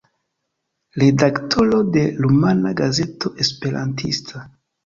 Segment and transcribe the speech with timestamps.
[1.03, 4.47] Redaktoro de Rumana Gazeto Esperantista.